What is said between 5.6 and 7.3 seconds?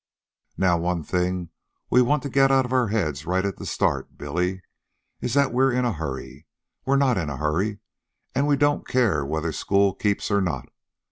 in a hurry. We're not in